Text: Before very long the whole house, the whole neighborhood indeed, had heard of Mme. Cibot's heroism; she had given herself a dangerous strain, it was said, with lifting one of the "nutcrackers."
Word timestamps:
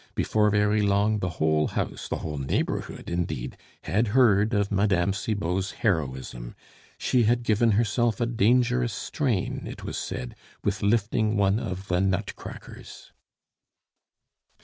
Before 0.15 0.49
very 0.49 0.81
long 0.81 1.19
the 1.19 1.29
whole 1.37 1.67
house, 1.67 2.07
the 2.07 2.15
whole 2.15 2.39
neighborhood 2.39 3.07
indeed, 3.07 3.55
had 3.83 4.07
heard 4.17 4.51
of 4.51 4.71
Mme. 4.71 5.11
Cibot's 5.11 5.73
heroism; 5.73 6.55
she 6.97 7.25
had 7.25 7.43
given 7.43 7.73
herself 7.73 8.19
a 8.19 8.25
dangerous 8.25 8.93
strain, 8.93 9.67
it 9.67 9.83
was 9.83 9.99
said, 9.99 10.35
with 10.63 10.81
lifting 10.81 11.37
one 11.37 11.59
of 11.59 11.87
the 11.87 12.01
"nutcrackers." 12.01 13.11